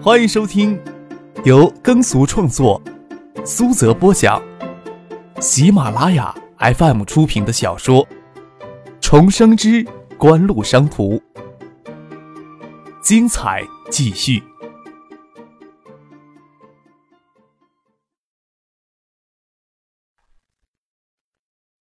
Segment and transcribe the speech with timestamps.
[0.00, 0.80] 欢迎收听
[1.44, 2.80] 由耕俗创作、
[3.44, 4.40] 苏泽播讲、
[5.40, 8.06] 喜马拉雅 FM 出品的小说
[9.00, 9.84] 《重生之
[10.16, 11.16] 官路商途》，
[13.02, 14.40] 精彩继续，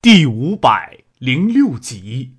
[0.01, 2.33] 第五百零六集。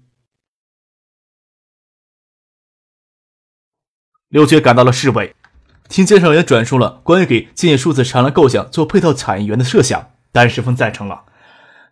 [4.27, 5.35] 刘觉赶到了市委，
[5.89, 11.23] 听介绍员转述了关于给建业数字产业构想做配套产业园的设想，当然十分赞成了。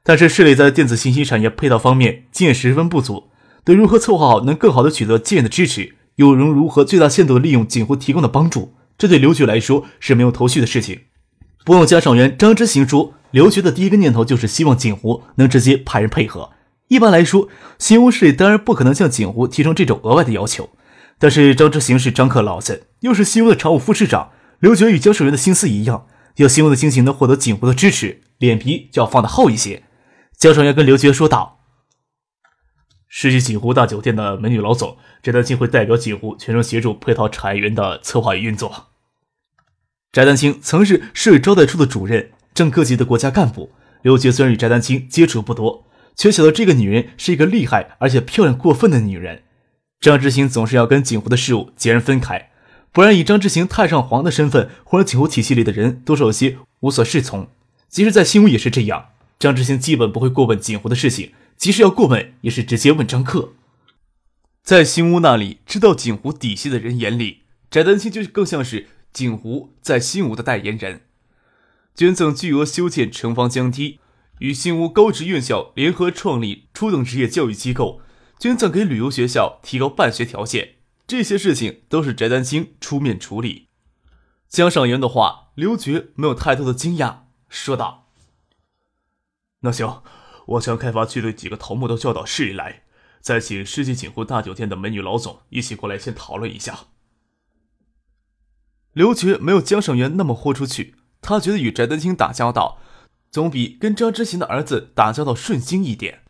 [0.03, 3.31] 但是市里在电子信息产业配套方面经验十分不足，
[3.65, 11.01] 对如何策划好能更好的取得建业的支持，又能如何最大限度的利用锦湖提供的帮助，这对刘局来说是没有头绪的事情。
[11.65, 16.51] 不用监察员张之行说，刘局的第一个念头就是希望锦湖能直接派人配合。
[16.89, 20.69] 一般来说，新屋市里当然不可能向锦湖提出这种额外的要求。
[21.19, 24.33] 但是张之行是张克老子，又是新屋的常务副市长。
[24.59, 29.85] 刘觉与江守元的心思一样，要新屋的心情能获得锦湖的支持，脸皮就要放得厚一些。
[30.37, 31.61] 江守元跟刘觉说道
[33.09, 38.89] ：“世纪锦湖大酒店的美女老总，翟丹青会代表锦湖全程协助配套产业园的策划与运作。”
[40.13, 43.73] 翟丹青曾是市委招待处的主任，正科级的国家干部。
[44.03, 49.43] 刘觉虽然与翟丹青接触不多，却晓得这个女人是一个厉害而且漂亮过分的女人。
[50.01, 52.51] 张之行总是要跟锦湖的事务截然分开，
[52.93, 57.49] 不然以张之行太上皇的身份，或者锦湖体系里的人多少有些无所适从。
[57.89, 59.07] 即使在新屋也是这样，
[59.39, 63.55] 张之行基本不会过问锦湖的事情，即使要过问，也是直接问张克。
[64.63, 71.03] 在新屋那里，知道锦湖底细的人眼里，翟丹青就更像是锦湖在新屋的代言人。
[71.95, 73.99] 捐赠巨额修建城防江堤，
[74.41, 78.03] 与新屋高职院校联合创立初等职业教育机构。
[78.39, 83.69] 捐赠给旅游学校，提高办学条件，这些事情都是翟丹青出面处理。
[84.49, 88.09] 江上元的话，刘觉没有太多的惊讶，说道
[89.61, 90.03] ：“那行，
[90.47, 92.83] 我将开发区的几个头目都叫到市里来，
[93.21, 96.81] 再请世纪锦湖大酒店的美女老总一起过来，先讨论一下。”
[98.93, 102.79] 刘觉没有江上元那么豁出去，他觉得与翟丹青打交道，
[103.31, 106.23] 总比跟张之行的儿子打交道顺心一点。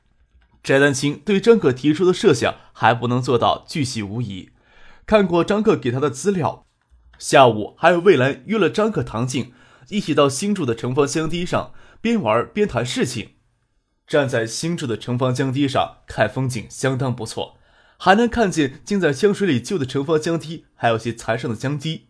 [0.67, 4.51] 翟丹青对张可提出的设想还不能做到巨细无遗。
[5.07, 6.67] 看过张克给他的资料，
[7.21, 9.53] 下午还有魏兰约了张克、唐静
[9.91, 13.35] 一起到新筑的城防江堤上边玩边谈事情。
[14.09, 17.59] 站在新筑的城防江堤上看风景相当不错，
[17.97, 22.09] 还能看见浸在江水里旧的城防江堤，还有些残剩的江堤。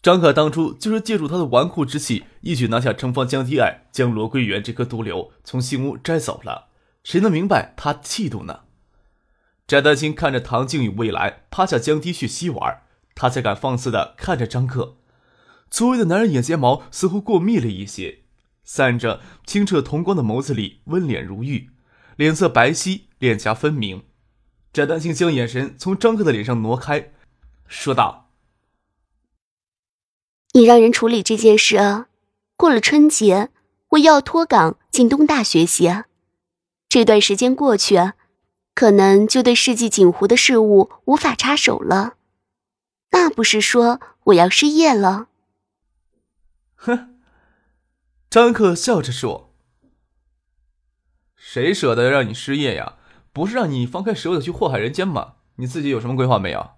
[0.00, 6.69] 张可当初就是借助他的纨绔之气，一举拿下城防江堤岸，将罗桂元这颗毒瘤从新屋摘走了。
[7.02, 8.60] 谁能明白他气度呢？
[9.66, 12.82] 翟丹青看着唐静与未来趴下江堤去嬉玩，
[13.14, 14.96] 他才敢放肆的看着张克。
[15.70, 18.24] 作为的男人眼睫毛似乎过密了一些，
[18.64, 21.70] 散着清澈瞳光的眸子里温脸如玉，
[22.16, 24.02] 脸色白皙，脸颊分明。
[24.72, 27.12] 翟丹青将眼神从张克的脸上挪开，
[27.68, 28.30] 说道
[30.54, 32.08] ：“你让人处理这件事啊！
[32.56, 33.50] 过了春节，
[33.90, 36.06] 我要脱岗进东大学习啊！”
[36.90, 38.14] 这段时间过去，
[38.74, 42.16] 可能就对世纪锦湖的事物无法插手了。
[43.12, 45.28] 那不是说我要失业了？
[46.74, 47.16] 哼！
[48.28, 49.54] 张克笑着说
[51.36, 52.96] ：“谁舍得让你失业呀？
[53.32, 55.34] 不是让你放开手脚去祸害人间吗？
[55.56, 56.70] 你自己有什么规划没有？”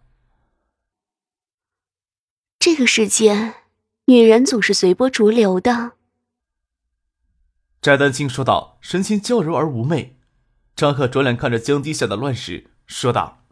[2.60, 3.54] 这个世界，
[4.04, 5.92] 女人总是随波逐流的。
[7.82, 10.16] 翟丹青说道，神情娇柔而妩媚。
[10.76, 13.42] 张克转脸看着江堤下的乱石，说道：“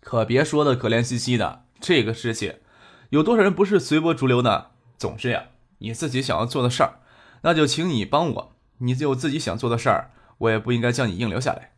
[0.00, 2.62] 可别说的可怜兮兮的，这个世界
[3.10, 4.66] 有多少人不是随波逐流呢？
[4.96, 7.00] 总之呀，你自己想要做的事儿，
[7.42, 8.56] 那就请你帮我。
[8.78, 11.72] 你有自己想做的事儿，我也不应该将你硬留下来。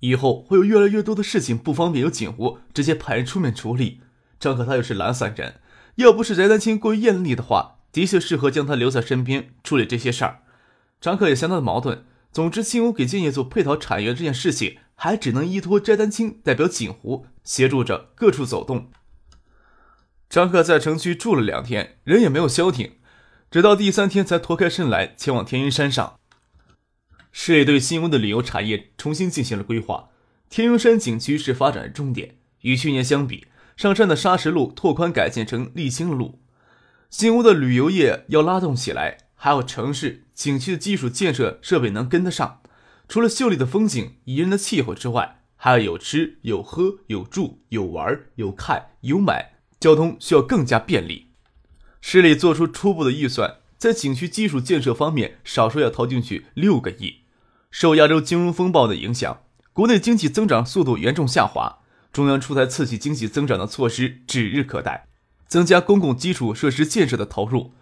[0.00, 4.02] 以后会有越来越多的事情不方便由锦湖直接派人出面处理。
[4.38, 5.62] 张克他又是懒散人。”
[5.96, 10.42] 要不是翟丹青过于艳丽的话，的确适合将他留在身边处理这些事儿。
[11.00, 12.04] 张克也相当的矛盾。
[12.32, 18.88] 总之，新屋给建业做配套产业这件事情，还只能依托翟丹青代表锦湖协助着各处走动。
[20.28, 22.92] 张克在城区住了两天，人也没有消停，
[23.50, 26.20] 直到第三天才脱开身来前往天云山上。
[27.32, 30.10] 市里对新屋的旅游产业重新进行了规划，
[30.48, 32.36] 天云山景区是发展的重点。
[32.60, 33.46] 与去年相比，
[33.80, 36.38] 上山的砂石路拓宽改建成沥青路，
[37.08, 42.60] 新屋的旅游业要拉动起来，还有城市景区的基础建设设备能跟得上。
[43.08, 51.28] 除了秀丽的风景、宜人的气候之外，还要有吃有喝有住有玩有看有买，交通需要更加便利。
[52.02, 57.20] 市里做出初步的预算，在景区基础建设方面，少说要投进去六个亿。
[57.70, 59.40] 受亚洲金融风暴的影响，
[59.72, 61.78] 国内经济增长速度严重下滑。
[62.12, 65.06] 中央出台刺激经济增长的措施指日可待，
[65.46, 67.72] 增加公共基础设施建设的投入，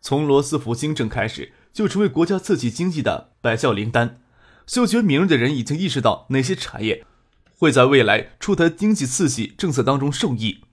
[0.00, 4.20] 从罗斯福新政开始，就成为国家刺激经济的百教灵丹。
[4.66, 7.06] 嗅觉敏锐的人已经意识到哪些产业
[7.56, 10.64] 会在未来出台经济刺激政策当中受益。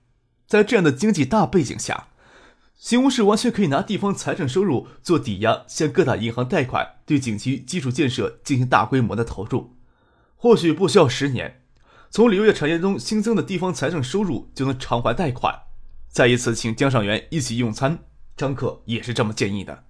[0.46, 2.08] 在这样的经济大背景下。
[2.78, 9.74] 西红柿完全可以拿地方财政收入做抵押，向各大银行贷款，对景区基础建设进行大规模的投入。
[10.36, 11.62] 或许不需要十年，
[12.10, 15.62] 从旅游业产业中新增的地方财政收入就能偿还贷款。
[16.08, 17.98] 再一次请江上元一起用餐，
[18.36, 19.84] 张克也是这么建议的。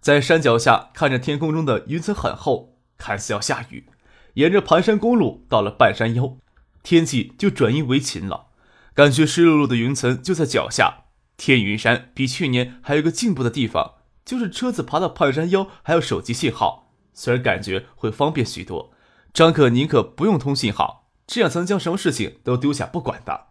[0.00, 3.86] 在山脚下看着天空中的云层很厚，看似要下雨。
[4.34, 6.36] 沿着盘山公路到了半山腰，
[6.82, 8.46] 天气就转阴为晴了，
[8.94, 11.04] 感觉湿漉漉的云层就在脚下。
[11.36, 18.92] 天云山比去年还有个进步的地方，就是车子爬到半山腰还有手机信号，虽然感觉会方便许多，
[19.32, 21.01] 张可宁可不用通信号，
[21.32, 23.46] 这样才能将什么事情都丢下不管的。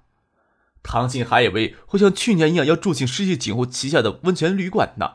[0.84, 5.14] 唐静还以为会像去年一样要住进世纪景湖旗下的温泉旅馆呢，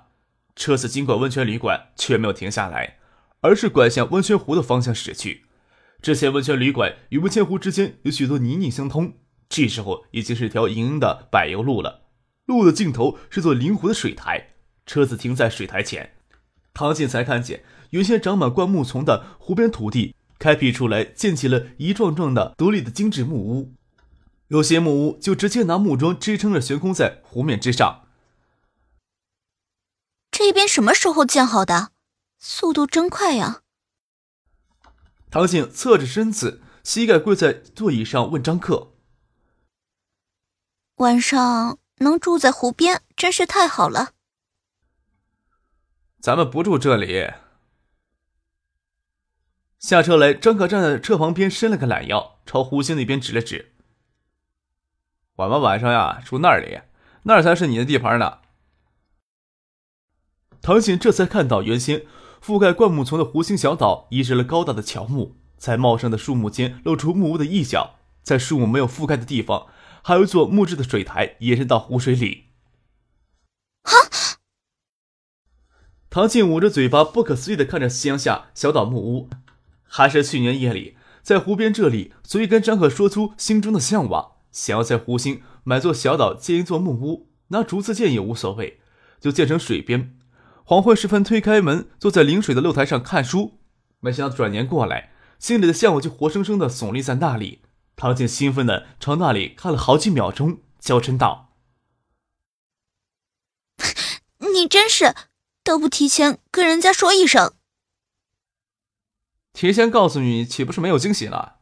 [0.56, 2.96] 车子经过温泉旅馆却没有停下来，
[3.40, 5.44] 而是拐向温泉湖的方向驶去。
[6.02, 9.12] 之前温泉旅馆与温泉湖之间有许多泥泞相通，
[9.48, 12.08] 这时候已经是一条莹莹的柏油路了。
[12.46, 14.54] 路的尽头是座灵活的水台，
[14.84, 16.14] 车子停在水台前，
[16.74, 23.74] 唐静才看见原先长满灌木丛的湖边土地开辟出来，建起了一幢幢的独立的精致木屋，
[24.48, 28.06] 有些木屋就直接拿木桩支撑着悬空在湖面之上。
[30.30, 31.92] 这边什么时候建好的？
[32.38, 33.62] 速度真快呀！
[35.30, 38.92] 唐静侧着身子，膝盖跪在座椅上，问张克
[40.96, 44.10] ：“晚上？”能住在湖边真是太好了。
[46.20, 47.32] 咱们不住这里。
[49.86, 53.76] 下车来，张可站在车旁边，伸了个懒腰，朝湖心那边指了指。
[55.36, 56.80] 我们晚上呀住那里，
[57.22, 58.38] 那儿才是你的地盘呢。
[60.60, 62.04] 唐锦这才看到，原先
[62.42, 67.94] 覆盖灌木丛的湖心小岛移植了高大的乔木，在茂盛的树木间露出木屋的一角，
[68.24, 69.68] 在树木没有覆盖的地方。
[70.02, 72.46] 还有一座木质的水台延伸到湖水里。
[73.82, 73.92] 啊！
[76.10, 79.30] 唐静捂着嘴巴，不可思议的看着夕阳下小岛木屋。
[79.86, 88.80] 还是去年夜里在湖边这里，所以跟张可说出心中的向往，想要在湖心买座小岛建一座木屋，拿竹子建也无所谓，
[89.20, 90.16] 就建成水边。
[90.64, 93.60] 黄昏时分，推开门，坐在临水的露台上看书。
[94.00, 97.62] 没想到转年过来，心里的向往就活生生的耸立在那里。
[97.94, 101.54] 唐静兴奋的朝那里看了好几秒钟，娇嗔道
[104.52, 105.14] ：“你真是
[105.64, 107.54] 都不提前跟人家说一声。
[109.56, 111.60] 提前告诉你，岂不是没有惊喜了？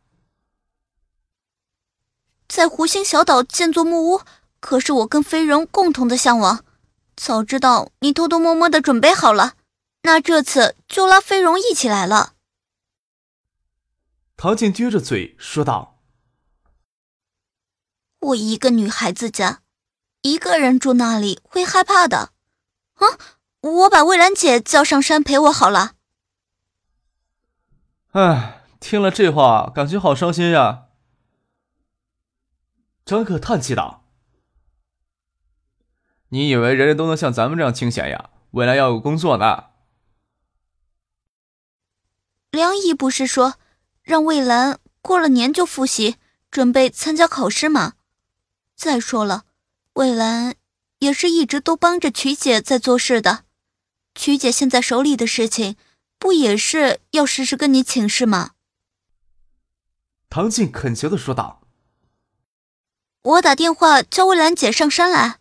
[2.48, 4.22] 在湖心小岛建座木屋，
[4.58, 6.64] 可是我跟飞荣共同的向往。
[7.14, 9.54] 早知道你偷偷摸摸的准备好了，
[10.02, 12.32] 那这次就拉飞荣一起来了。”
[14.36, 16.00] 唐静撅着嘴说道。
[18.18, 19.60] 我一个女孩子家，
[20.22, 22.32] 一个人住那里会害怕的。
[22.94, 23.06] 啊，
[23.60, 25.93] 我把蔚兰姐叫上山陪我好了。
[28.14, 30.84] 唉，听了这话，感觉好伤心呀。
[33.04, 34.04] 张可叹气道
[36.30, 38.30] ：“你以为人人都能像咱们这样清闲呀？
[38.52, 39.70] 未来要有工作呢。”
[42.52, 43.54] 梁毅不是说
[44.04, 46.14] 让魏兰过了年就复习，
[46.52, 47.94] 准备参加考试吗？
[48.76, 49.42] 再说了，
[49.94, 50.54] 魏兰
[51.00, 53.46] 也是一直都帮着曲姐在做事的。
[54.14, 55.74] 曲姐现在手里的事情，
[56.18, 58.52] 不也是要时时跟你请示吗？
[60.30, 61.62] 唐静恳求的说道
[63.22, 65.38] ：“我打电话叫魏兰姐上山来。”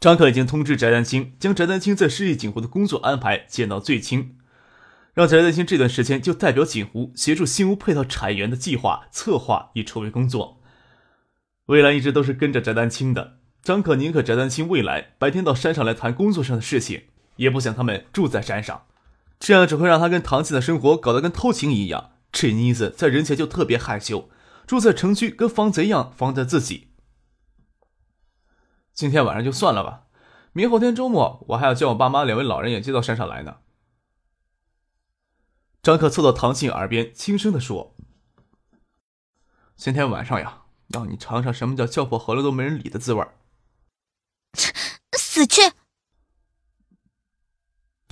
[0.00, 4.36] 张可已经通知翟丹青，将翟丹青在市里锦湖的工作安排减到最轻，
[5.14, 10.60] 让翟丹青这段时间就代表锦湖协助新屋配套产业园的计划策划与筹备工作。
[11.66, 17.04] 魏兰一直都是跟着翟丹青的，张可宁可翟丹青未来白天到山上来谈工作上的事情，
[17.36, 18.86] 也不想他们住在山上，
[19.38, 22.12] 这样只会让他跟唐静的生活搞得跟偷情一样。
[22.32, 24.28] 这妮子在人前就特别害羞，
[24.66, 26.88] 住在城区跟防贼一样防着自己。
[28.92, 30.06] 今天晚上就算了吧，
[30.52, 33.58] 明后天周末我还要叫我爸妈两位老人也接到山上来呢。
[35.82, 37.94] 张可凑到唐静耳边轻声的说
[39.76, 43.24] ：“今天晚上呀，让你尝尝什么叫叫破喉咙都没人理的滋味
[45.18, 45.60] 死去！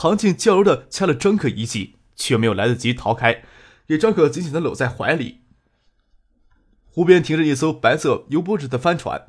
[0.03, 3.45] 唐静娇柔的掐了张可一记，却没有来得及逃开，
[3.87, 5.43] 给张可紧紧的搂在怀里。
[6.91, 9.29] 湖边停着一艘白色油波纸的帆船，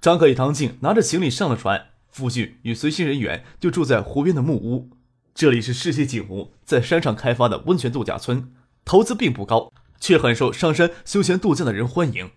[0.00, 1.88] 张可与唐静拿着行李上了船。
[2.08, 4.88] 父亲与随行人员就住在湖边的木屋。
[5.34, 8.50] 这里是世纪景湖在山上开发的温泉度假村，
[8.86, 12.30] 投资并不高，却很受上山休闲度假的人欢迎。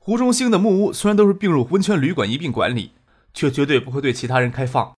[0.00, 2.90] 湖中心的木屋虽然都是并入温泉旅馆一并管理，
[3.32, 4.96] 却绝对不会对其他人开放。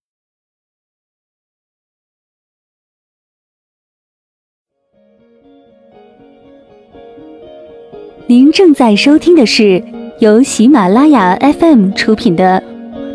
[8.29, 9.81] 您正在收听的是
[10.19, 12.61] 由喜马拉雅 FM 出品的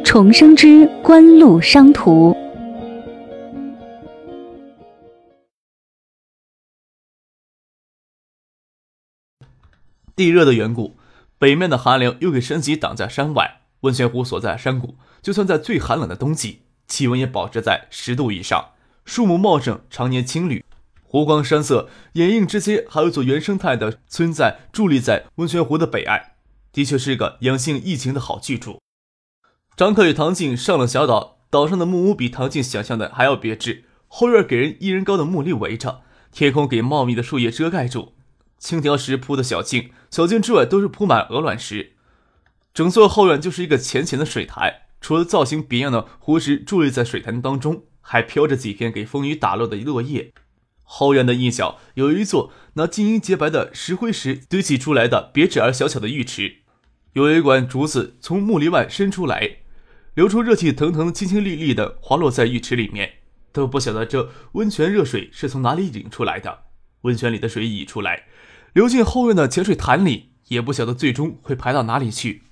[0.06, 2.32] 《重生之官路商途》。
[10.16, 10.96] 地热的缘故，
[11.38, 13.64] 北面的寒流又给山脊挡在山外。
[13.82, 18.70] 温泉湖所在山谷，就算在最寒冷的冬季，气温也保持在十度以上，
[19.04, 20.64] 树木茂盛，常年青绿。
[21.12, 26.22] 湖光山色掩映之间，还有一座原生态的村寨伫立在温泉湖的北岸，
[26.72, 28.80] 的确是个养性怡情的好去处。
[29.76, 38.14] 张克与唐静上了小岛，岛上的木屋比唐静想象的还要别致，后院给人一人高的木篱围着，天空给茂密的树叶遮盖住。
[38.58, 41.98] 青条石铺的小径，小径之外都是铺满鹅卵石。
[42.74, 50.32] 整座后院就是一个浅浅的水台，除了造型别样的湖石伫立在水潭当中，还飘着几片给风雨打落的落叶。
[50.94, 56.58] 后院的一角有一座拿晶莹洁白的石灰石堆砌出来的别致而小巧的浴池，
[57.14, 59.60] 有一管竹子从木篱外伸出来，
[60.14, 63.14] 流出热气腾腾、清清沥沥的滑落在浴池里面。
[63.54, 66.64] 都不晓得这温泉热水是从哪里引出来的，
[67.04, 68.26] 温泉里的水溢出来。
[68.74, 72.44] 流进后院的浅水潭里，也不晓得最终会排到哪里去。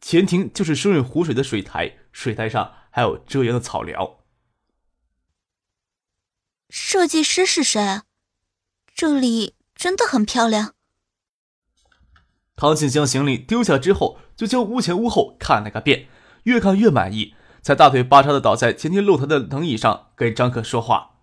[0.00, 4.17] 前庭就是湿润湖水的水台，水台上还有遮阳的草寮。
[6.68, 8.02] 设计师是谁？
[8.94, 10.74] 这里真的很漂亮。
[12.56, 16.08] 唐信将行李丢下之后，就将屋前屋后看了个遍，
[16.42, 21.20] 越看越满意，才大腿巴叉的倒在前厅露台的藤椅上，跟张可说话：“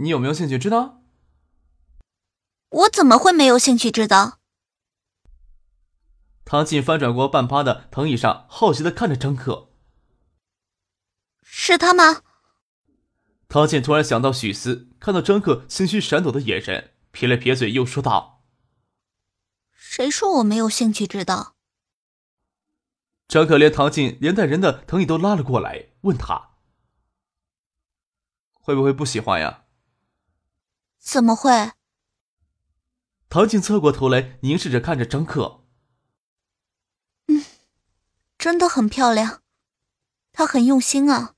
[0.00, 1.02] 你有没有兴趣知道？”
[2.70, 4.38] 我怎么会没有兴趣知道？
[6.44, 9.70] 唐静翻转过半趴的藤椅上，好奇的看着张可。
[11.42, 12.22] 是他吗？
[13.48, 18.44] 唐静突然想到许思，看到张克心虚闪躲的眼神，撇了撇嘴，又说道
[19.72, 21.56] ：“谁说我没有兴趣知道？”
[23.26, 26.56] 张克连唐静连带人的藤椅都拉了过来，问他
[28.52, 29.64] ：“会不会不喜欢呀
[31.00, 31.72] ？”“怎么会？”
[33.30, 35.64] 唐静侧过头来，凝视着看着张克。
[37.28, 37.44] 嗯，
[38.36, 39.42] 真的很漂亮，
[40.32, 41.36] 他很用心啊。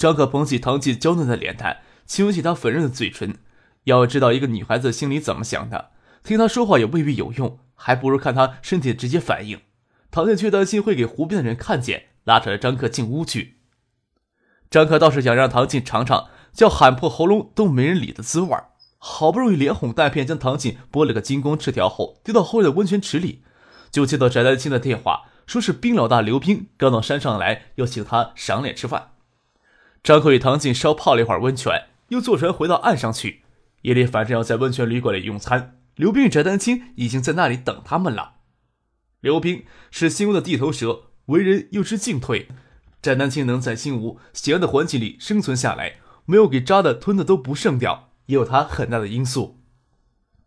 [0.00, 3.36] 张克捧起唐静娇嫩的脸蛋，亲吻起她粉润的嘴唇。
[3.84, 5.90] 要知道一个女孩子心里怎么想的，
[6.24, 9.60] 听她说话也未必有用，还不如看她身体的直接反应。
[10.10, 13.58] 唐静却担心会给湖边的人看见，拉扯着张克进屋去。
[14.70, 18.68] 张克倒是想让唐静尝尝叫喊破喉咙都没人理的滋味儿。
[18.96, 23.42] 好不容易连哄带骗将唐静剥了个精光赤条后丢到后院的温泉池里，
[23.90, 29.08] 就接到翟丹青的电话，说是冰老大刘冰刚到山上来，要请他赏脸吃饭。
[30.02, 33.42] 张克与唐静稍泡了一会儿温泉，又坐船回到岸上去。
[33.82, 38.34] 夜里反正要在温泉旅馆里用餐，刘冰与翟丹青已经在那里等他们了。
[39.20, 42.48] 刘冰是新屋的地头蛇，为人又知进退。
[43.02, 48.10] 翟丹青能在新屋险恶的环境里生存下来，没有给扎的吞的都不剩掉。
[48.26, 49.58] 也有他很大的因素。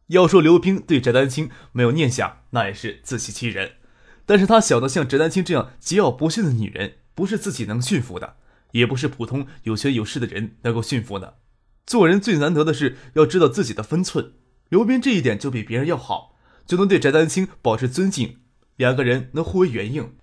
[0.07, 3.73] 要说刘冰对翟丹青没有念想，那也是自欺欺人。
[4.25, 8.37] 但是他晓得，像翟丹青这样桀骜不驯的女人，不是自己能驯服的，
[8.73, 11.39] 也不是普通有权有势的人能够驯服的。
[11.87, 14.33] 做人最难得的是要知道自己的分寸。
[14.69, 18.37] 刘斌这一点就比别人要好，就能对翟丹青保持尊敬，
[18.77, 20.13] 两个人能互为援应。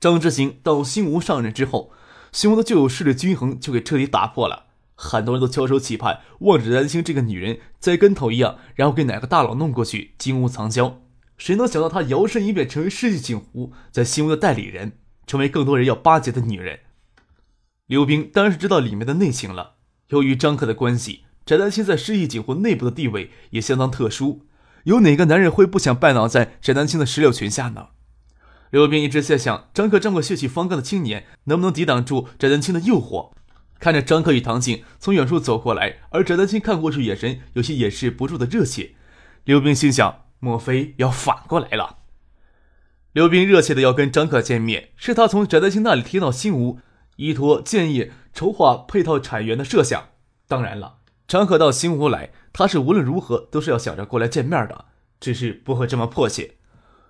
[0.00, 1.92] 张之行到新吴上任之后，
[2.32, 4.66] 新吴的旧有势力均衡就给彻底打破了。
[4.94, 11.02] 很多人都翘首企盼，望着丹青这个女人栽跟头一样，然后给哪个大佬弄过去金屋藏娇。
[11.38, 16.80] 谁能想到她摇身一变成为世纪锦湖在新吴的代理人，成为更多人要巴结的女人？
[17.90, 19.72] 刘冰当然是知道里面的内情了。
[20.10, 24.46] 由于张克的关系，翟丹青在世纪锦魂内部的地位也相当特殊。
[24.84, 27.88] 有哪个男人会不想拜倒在翟丹青的石榴裙下呢？
[28.70, 33.32] 刘冰一直在想，张克这么血气方刚的青年，能不能抵挡住翟丹青的诱惑？
[33.80, 38.92] 看着张克与唐静从远处走过来，而翟丹青看过去，眼神有些掩饰不住的热切。
[39.42, 41.96] 刘冰心想：莫非要反过来了？
[43.12, 46.78] 刘冰热切的要跟张克见面，是他从翟丹青那里听到新吴
[47.20, 50.08] 依托建议筹划配套产源的设想。
[50.48, 54.86] 当然了，张克到新屋来，他是无论如何都是要想着过来见面的，
[55.20, 56.54] 只是不会这么迫切。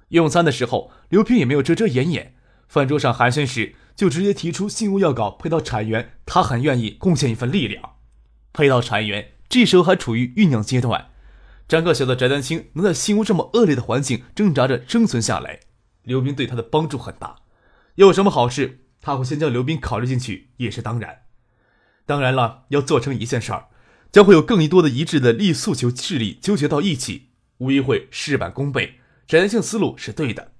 [0.08, 2.34] 用餐的时候，刘平也没有遮遮掩掩，
[2.66, 7.92] 饭桌上寒暄时就直接提出新屋要搞配套产源，他很愿意贡献一份力量。
[8.52, 11.10] 配套产源这时候还处于酝酿阶段，
[11.68, 15.60] 张克晓得翟丹青能在新屋这么恶劣的环境挣扎着生存下来。
[16.02, 17.36] 刘斌对他的帮助很大，
[17.94, 21.22] 有什么好事，他会先将刘斌考虑进去，也是当然。
[22.06, 23.68] 当然了，要做成一件事儿，
[24.12, 29.00] 将会有更多的一致的利诉求势力纠结到一起，无疑会事半功倍。
[29.26, 30.52] 翟性思路是对的，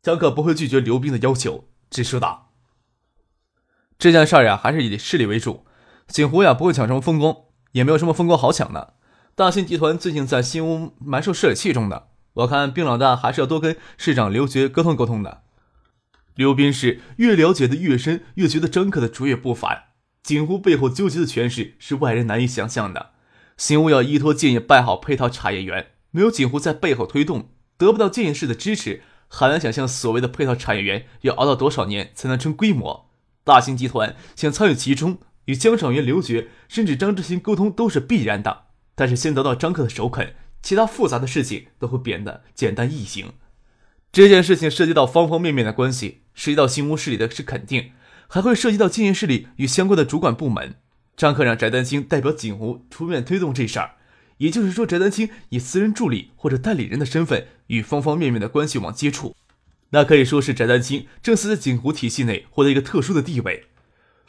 [0.00, 2.52] 江克不会拒绝刘斌的要求，只说道
[3.98, 5.66] ：“这件事儿呀，还是以势力为主。
[6.06, 7.36] 锦湖呀，不会抢什么风光，
[7.72, 8.94] 也没有什么风光好抢的。
[9.34, 15.44] 大信集团最近在新屋蛮受市里器重的。”我看冰老大还是要多跟市长刘觉沟通沟通的。
[16.36, 19.84] 刘斌是越了解的越深，越觉得张克的主意不凡。
[20.22, 23.10] 锦湖背后纠结的权势是外人难以想象的。
[23.56, 33.10] 新屋要依托建业办好配套产业园，没有锦湖在背后推动，得不到建业市的支持，很难想象所谓的配套产业园要熬到多少年才能成规模。
[33.42, 38.64] 大兴集团想参与其中，与江赏元、刘觉甚至张志新沟通都是必然的。
[38.94, 40.34] 但是先得到张克的首肯。
[40.62, 43.34] 其他复杂的事情都会变得简单易行。
[44.10, 47.90] 这件事情涉及到方方面面的关系，涉及到新屋市里的是肯定，
[48.28, 50.76] 还会涉及到经营势力与相关的主管部门。
[51.16, 53.96] 张克让翟丹青代表锦湖出面推动这事儿，
[54.36, 59.34] 也就是说，翟丹青以私人助理或者代理人的身份与方方面面的关系网接触，
[59.90, 63.64] 那可以说是翟丹青正式在锦湖体系内获得一个特殊的地位。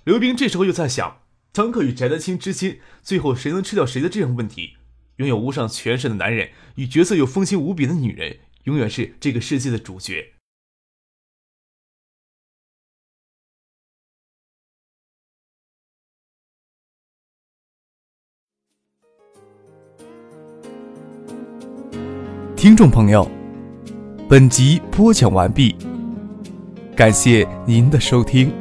[0.05, 1.19] 刘冰这时候又在想，
[1.51, 4.77] 张克与翟丹青之间，最后谁能吃掉谁的这样问题。
[5.17, 10.36] 拥有无上权势的男人与角色又风情无比的女人，永远是这个世界的主角。
[22.67, 23.25] 听众朋友，
[24.27, 25.73] 本集播讲完毕，
[26.97, 28.51] 感谢您的收听。